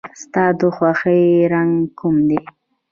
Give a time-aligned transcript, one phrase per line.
[0.21, 1.21] ستا د خوښې
[1.53, 2.39] رنګ کوم دی؟